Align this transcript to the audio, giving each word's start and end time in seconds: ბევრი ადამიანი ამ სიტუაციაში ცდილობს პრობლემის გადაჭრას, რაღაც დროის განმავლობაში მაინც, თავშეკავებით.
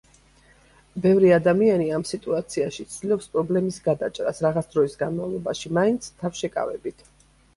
ბევრი 1.01 1.27
ადამიანი 1.35 1.89
ამ 1.97 2.05
სიტუაციაში 2.11 2.85
ცდილობს 2.95 3.29
პრობლემის 3.37 3.77
გადაჭრას, 3.89 4.41
რაღაც 4.45 4.73
დროის 4.77 4.97
განმავლობაში 5.03 5.73
მაინც, 5.79 6.09
თავშეკავებით. 6.25 7.07